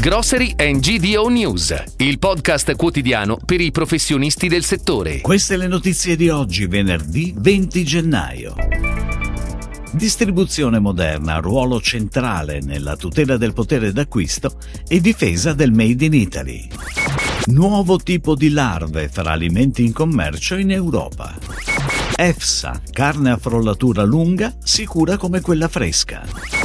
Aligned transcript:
Grocery 0.00 0.54
and 0.56 0.78
GDO 0.78 1.26
News, 1.26 1.74
il 1.96 2.20
podcast 2.20 2.76
quotidiano 2.76 3.36
per 3.44 3.60
i 3.60 3.72
professionisti 3.72 4.46
del 4.46 4.62
settore. 4.62 5.20
Queste 5.20 5.56
le 5.56 5.66
notizie 5.66 6.14
di 6.14 6.28
oggi, 6.28 6.66
venerdì 6.66 7.34
20 7.36 7.84
gennaio. 7.84 8.54
Distribuzione 9.90 10.78
moderna, 10.78 11.38
ruolo 11.38 11.80
centrale 11.80 12.60
nella 12.60 12.94
tutela 12.94 13.36
del 13.36 13.52
potere 13.52 13.90
d'acquisto 13.90 14.56
e 14.86 15.00
difesa 15.00 15.52
del 15.52 15.72
Made 15.72 16.04
in 16.04 16.14
Italy. 16.14 16.68
Nuovo 17.46 17.98
tipo 17.98 18.36
di 18.36 18.50
larve 18.50 19.08
fra 19.08 19.32
alimenti 19.32 19.84
in 19.84 19.92
commercio 19.92 20.54
in 20.54 20.70
Europa. 20.70 21.36
EFSA, 22.14 22.82
carne 22.92 23.32
a 23.32 23.36
frollatura 23.36 24.04
lunga, 24.04 24.54
sicura 24.62 25.16
come 25.16 25.40
quella 25.40 25.66
fresca. 25.66 26.57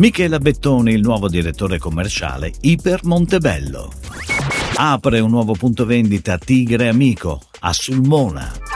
Michela 0.00 0.38
Bettoni, 0.38 0.94
il 0.94 1.02
nuovo 1.02 1.28
direttore 1.28 1.76
commerciale 1.76 2.50
Iper 2.62 3.04
Montebello. 3.04 3.92
Apre 4.76 5.20
un 5.20 5.28
nuovo 5.28 5.52
punto 5.52 5.84
vendita 5.84 6.38
Tigre 6.38 6.88
Amico 6.88 7.38
a 7.58 7.70
Sulmona. 7.74 8.69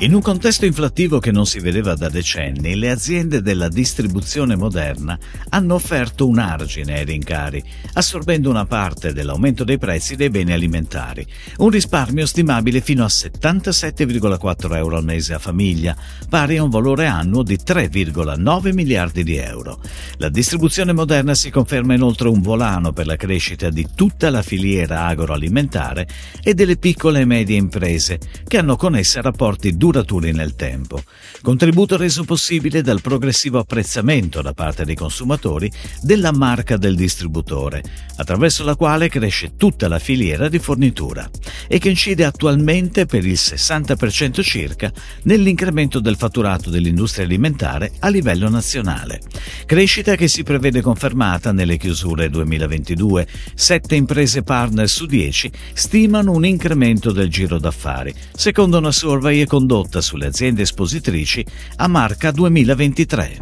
In 0.00 0.14
un 0.14 0.22
contesto 0.22 0.64
inflattivo 0.64 1.18
che 1.18 1.32
non 1.32 1.44
si 1.44 1.58
vedeva 1.58 1.96
da 1.96 2.08
decenni, 2.08 2.76
le 2.76 2.88
aziende 2.90 3.42
della 3.42 3.66
distribuzione 3.66 4.54
moderna 4.54 5.18
hanno 5.48 5.74
offerto 5.74 6.28
un 6.28 6.38
argine 6.38 6.98
ai 6.98 7.04
rincari, 7.04 7.60
assorbendo 7.94 8.48
una 8.48 8.64
parte 8.64 9.12
dell'aumento 9.12 9.64
dei 9.64 9.76
prezzi 9.76 10.14
dei 10.14 10.30
beni 10.30 10.52
alimentari, 10.52 11.26
un 11.56 11.70
risparmio 11.70 12.26
stimabile 12.26 12.80
fino 12.80 13.02
a 13.02 13.08
77,4 13.08 14.76
euro 14.76 14.98
al 14.98 15.04
mese 15.04 15.34
a 15.34 15.40
famiglia, 15.40 15.96
pari 16.28 16.58
a 16.58 16.62
un 16.62 16.70
valore 16.70 17.06
annuo 17.06 17.42
di 17.42 17.56
3,9 17.56 18.72
miliardi 18.72 19.24
di 19.24 19.34
euro. 19.34 19.80
La 20.18 20.28
distribuzione 20.28 20.92
moderna 20.92 21.34
si 21.34 21.50
conferma 21.50 21.94
inoltre 21.94 22.28
un 22.28 22.40
volano 22.40 22.92
per 22.92 23.06
la 23.06 23.16
crescita 23.16 23.68
di 23.68 23.88
tutta 23.96 24.30
la 24.30 24.42
filiera 24.42 25.06
agroalimentare 25.06 26.06
e 26.40 26.54
delle 26.54 26.76
piccole 26.76 27.22
e 27.22 27.24
medie 27.24 27.56
imprese, 27.56 28.20
che 28.46 28.58
hanno 28.58 28.76
con 28.76 28.94
essa 28.94 29.20
rapporti 29.20 29.76
duraturi 29.88 30.32
nel 30.32 30.54
tempo, 30.54 31.02
contributo 31.40 31.96
reso 31.96 32.24
possibile 32.24 32.82
dal 32.82 33.00
progressivo 33.00 33.58
apprezzamento 33.58 34.42
da 34.42 34.52
parte 34.52 34.84
dei 34.84 34.94
consumatori 34.94 35.70
della 36.02 36.30
marca 36.30 36.76
del 36.76 36.94
distributore, 36.94 37.82
attraverso 38.16 38.64
la 38.64 38.76
quale 38.76 39.08
cresce 39.08 39.56
tutta 39.56 39.88
la 39.88 39.98
filiera 39.98 40.48
di 40.48 40.58
fornitura 40.58 41.28
e 41.66 41.78
che 41.78 41.88
incide 41.88 42.24
attualmente 42.24 43.06
per 43.06 43.24
il 43.24 43.32
60% 43.32 44.42
circa 44.42 44.92
nell'incremento 45.22 46.00
del 46.00 46.16
fatturato 46.16 46.68
dell'industria 46.68 47.24
alimentare 47.24 47.92
a 48.00 48.08
livello 48.08 48.50
nazionale. 48.50 49.20
Crescita 49.64 50.16
che 50.16 50.28
si 50.28 50.42
prevede 50.42 50.82
confermata 50.82 51.50
nelle 51.52 51.78
chiusure 51.78 52.28
2022. 52.28 53.26
Sette 53.54 53.94
imprese 53.94 54.42
partner 54.42 54.88
su 54.88 55.06
10 55.06 55.50
stimano 55.72 56.32
un 56.32 56.44
incremento 56.44 57.10
del 57.10 57.28
giro 57.28 57.58
d'affari, 57.58 58.14
secondo 58.34 58.76
una 58.78 58.92
survey 58.92 59.46
condotta 59.46 59.76
condotta 59.78 60.00
sulle 60.00 60.26
aziende 60.26 60.62
espositrici 60.62 61.44
a 61.76 61.86
marca 61.86 62.32
2023. 62.32 63.38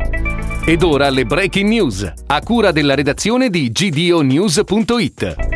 Ed 0.67 0.83
ora 0.83 1.09
le 1.09 1.25
breaking 1.25 1.69
news, 1.69 2.13
a 2.27 2.41
cura 2.41 2.73
della 2.73 2.95
redazione 2.95 3.49
di 3.49 3.71
gdonews.it. 3.71 5.56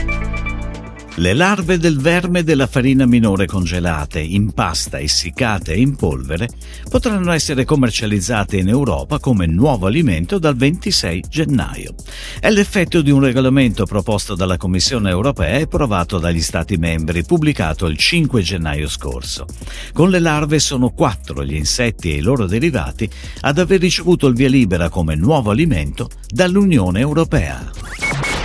Le 1.20 1.34
larve 1.34 1.76
del 1.76 1.98
verme 1.98 2.42
della 2.42 2.66
farina 2.66 3.04
minore 3.04 3.44
congelate, 3.44 4.20
in 4.20 4.52
pasta, 4.52 4.98
essiccate 4.98 5.74
e 5.74 5.78
in 5.78 5.94
polvere 5.94 6.48
potranno 6.88 7.32
essere 7.32 7.66
commercializzate 7.66 8.56
in 8.56 8.70
Europa 8.70 9.18
come 9.18 9.44
nuovo 9.44 9.86
alimento 9.86 10.38
dal 10.38 10.56
26 10.56 11.24
gennaio. 11.28 11.94
È 12.40 12.48
l'effetto 12.48 13.02
di 13.02 13.10
un 13.10 13.20
regolamento 13.20 13.84
proposto 13.84 14.34
dalla 14.34 14.56
Commissione 14.56 15.10
europea 15.10 15.58
e 15.58 15.62
approvato 15.64 16.18
dagli 16.18 16.40
Stati 16.40 16.78
membri, 16.78 17.22
pubblicato 17.22 17.84
il 17.84 17.98
5 17.98 18.40
gennaio 18.40 18.88
scorso. 18.88 19.44
Con 19.92 20.08
le 20.08 20.20
larve 20.20 20.58
sono 20.58 20.88
quattro 20.88 21.44
gli 21.44 21.54
insetti 21.54 22.12
e 22.12 22.16
i 22.16 22.22
loro 22.22 22.46
derivati 22.46 23.06
ad 23.40 23.58
aver 23.58 23.80
ricevuto 23.80 24.26
il 24.26 24.34
via 24.34 24.48
libera 24.48 24.88
come 24.88 25.16
nuovo 25.16 25.50
alimento 25.50 26.08
dall'Unione 26.30 27.00
Europea. 27.00 27.79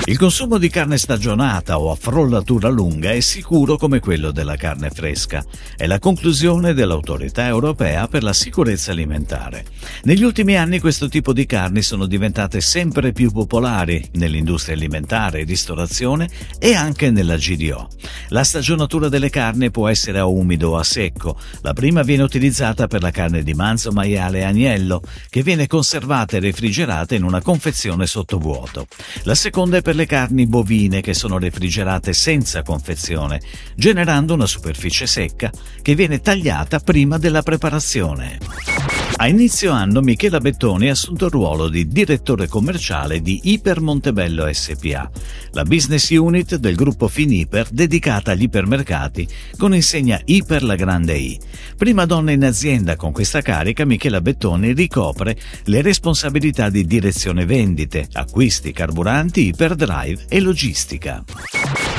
Il 0.08 0.20
consumo 0.20 0.60
di 0.60 0.70
carne 0.70 1.00
stagionata 1.00 1.80
o 1.80 1.90
a 1.90 1.96
frollatura 1.96 2.70
lunga 2.70 3.12
è 3.12 3.20
sicuro 3.22 3.76
come 3.76 4.00
quello 4.00 4.30
della 4.30 4.56
carne 4.56 4.92
fresca. 4.92 5.44
È 5.76 5.88
la 5.88 5.98
conclusione 5.98 6.76
dell'Autorità 6.76 7.48
europea 7.48 8.08
per 8.08 8.22
la 8.22 8.32
sicurezza 8.32 8.92
alimentare. 8.92 9.66
Negli 10.04 10.22
ultimi 10.22 10.56
anni 10.58 10.80
questo 10.80 11.10
tipo 11.10 11.34
di 11.34 11.48
carni 11.48 11.82
sono 11.82 12.06
diventate 12.06 12.62
sempre 12.62 13.14
più 13.14 13.32
popolari 13.32 14.08
nell'industria 14.14 14.76
alimentare, 14.76 15.44
ristorazione 15.44 16.30
e 16.60 16.76
anche 16.76 17.10
nella 17.10 17.38
GDO. 17.38 17.90
La 18.28 18.44
stagionatura 18.44 19.10
delle 19.10 19.32
carni 19.32 19.72
può 19.72 19.88
essere 19.88 20.20
a 20.20 20.26
umido 20.26 20.74
o 20.74 20.78
a 20.78 20.84
secco. 20.84 21.36
La 21.62 21.74
prima 21.74 22.04
viene 22.04 22.22
utilizzata 22.22 22.86
per 22.86 23.02
la 23.02 23.10
carne 23.10 23.42
di 23.42 23.56
manzo, 23.56 23.92
maiale 23.92 24.42
e 24.42 24.44
agnello, 24.44 25.02
che 25.32 25.42
viene 25.42 25.66
conservata 25.66 26.38
e 26.38 26.42
refrigerata 26.42 27.16
in 27.16 27.24
una 27.24 27.42
confezione 27.42 28.06
sottovuoto. 28.06 28.86
La 29.24 29.34
seconda 29.34 29.78
è 29.78 29.82
per 29.82 29.94
le 29.96 30.06
carni 30.06 30.46
bovine 30.46 31.02
che 31.02 31.14
sono 31.14 31.40
refrigerate 31.40 32.14
senza 32.14 32.62
confezione, 32.62 33.42
generando 33.76 34.34
una 34.34 34.46
superficie 34.46 35.08
secca 35.08 35.52
che 35.82 35.96
viene 35.96 36.22
tagliata 36.22 36.80
prima 36.80 37.18
della 37.18 37.42
preparazione. 37.42 38.75
A 39.18 39.30
inizio 39.30 39.72
anno 39.72 40.02
Michela 40.02 40.40
Bettoni 40.40 40.90
ha 40.90 40.92
assunto 40.92 41.26
il 41.26 41.32
ruolo 41.32 41.70
di 41.70 41.88
direttore 41.88 42.50
commerciale 42.50 43.22
di 43.22 43.40
Iper 43.44 43.80
Montebello 43.80 44.46
SPA, 44.52 45.10
la 45.52 45.64
business 45.64 46.10
unit 46.10 46.58
del 46.58 46.76
gruppo 46.76 47.08
Finiper 47.08 47.70
dedicata 47.72 48.32
agli 48.32 48.44
ipermercati 48.44 49.26
con 49.58 49.74
insegna 49.74 50.20
Iper 50.26 50.64
la 50.64 50.76
Grande 50.76 51.16
I. 51.16 51.40
Prima 51.78 52.06
donna 52.06 52.32
in 52.32 52.44
azienda 52.44 52.98
con 52.98 53.14
questa 53.14 53.42
carica, 53.42 53.86
Michela 53.86 54.20
Bettoni 54.20 54.74
ricopre 54.74 55.38
le 55.64 55.82
responsabilità 55.82 56.70
di 56.70 56.86
direzione 56.86 57.46
vendite, 57.46 58.08
acquisti, 58.12 58.74
carburanti, 58.74 59.48
iperdrive 59.48 60.26
e 60.28 60.42
logistica. 60.42 61.24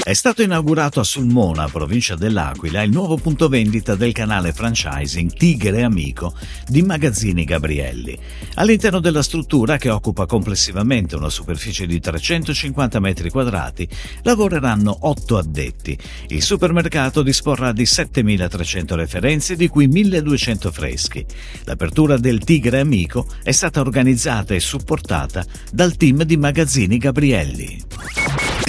È 0.07 0.13
stato 0.13 0.43
inaugurato 0.43 1.01
a 1.01 1.05
Sulmona, 1.05 1.67
provincia 1.67 2.15
dell'Aquila, 2.15 2.83
il 2.83 2.93
nuovo 2.93 3.17
punto 3.17 3.49
vendita 3.49 3.97
del 3.97 4.13
canale 4.13 4.53
franchising 4.53 5.33
Tigre 5.33 5.83
Amico 5.83 6.33
di 6.69 6.83
Magazzini 7.07 7.45
Gabrielli. 7.45 8.19
All'interno 8.55 8.99
della 8.99 9.23
struttura, 9.23 9.77
che 9.77 9.91
occupa 9.91 10.27
complessivamente 10.27 11.15
una 11.15 11.31
superficie 11.31 11.87
di 11.87 12.01
350 12.01 12.99
metri 12.99 13.31
quadrati, 13.31 13.89
lavoreranno 14.23 14.97
8 15.03 15.39
addetti. 15.39 15.97
Il 16.29 16.43
supermercato 16.43 17.23
disporrà 17.23 17.71
di 17.71 17.85
7.300 17.85 18.95
referenze, 18.95 19.55
di 19.55 19.69
cui 19.69 19.87
1.200 19.87 20.73
freschi. 20.73 21.25
L'apertura 21.63 22.17
del 22.17 22.43
Tigre 22.43 22.81
Amico 22.81 23.29
è 23.45 23.53
stata 23.53 23.81
organizzata 23.81 24.53
e 24.55 24.61
supportata 24.61 25.45
dal 25.71 25.97
team 25.97 26.25
di 26.25 26.37
Magazzini 26.37 26.99
Gabrielli. 26.99 27.86